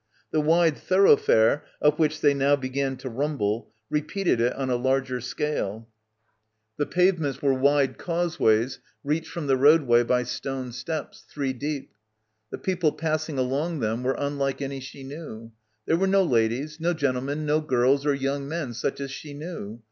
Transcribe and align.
The 0.31 0.41
wide 0.41 0.79
thoroughfare, 0.79 1.63
up 1.79 1.99
which 1.99 2.21
they 2.21 2.33
now 2.33 2.55
began 2.55 2.97
to 2.97 3.07
rumble, 3.07 3.71
repeated 3.87 4.41
it 4.41 4.51
on 4.53 4.71
a 4.71 4.75
larger 4.75 5.21
scale. 5.21 5.87
The 6.77 6.87
pave 6.87 7.19
ments 7.19 7.39
were 7.39 7.53
wide 7.53 7.99
causeways 7.99 8.79
reached 9.03 9.29
from 9.29 9.45
the 9.45 9.55
road 9.57 9.83
way 9.83 10.01
by 10.01 10.23
stone 10.23 10.71
steps, 10.71 11.23
three 11.29 11.53
deep. 11.53 11.91
The 12.49 12.57
people 12.57 12.93
pass 12.93 13.29
ing 13.29 13.37
along 13.37 13.79
them 13.81 14.01
were 14.01 14.15
unlike 14.17 14.59
any 14.59 14.79
she 14.79 15.03
knew. 15.03 15.51
There 15.85 15.97
were 15.97 16.07
no 16.07 16.23
ladies, 16.23 16.79
no 16.79 16.95
gentlemen, 16.95 17.45
no 17.45 17.61
girls 17.61 18.03
or 18.03 18.15
young 18.15 18.47
men 18.49 18.73
such 18.73 18.99
as 18.99 19.11
she 19.11 19.35
knew. 19.35 19.79